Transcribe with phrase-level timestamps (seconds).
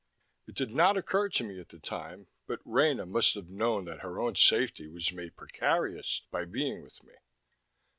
[0.47, 3.99] It did not occur to me at the time, but Rena must have known that
[3.99, 7.13] her own safety was made precarious by being with me.